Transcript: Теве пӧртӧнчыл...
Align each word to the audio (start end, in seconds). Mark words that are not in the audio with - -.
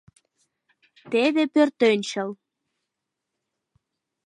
Теве 1.11 1.43
пӧртӧнчыл... 1.53 2.29